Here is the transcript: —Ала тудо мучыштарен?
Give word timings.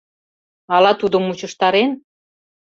—Ала 0.75 0.91
тудо 1.01 1.17
мучыштарен? 1.25 1.91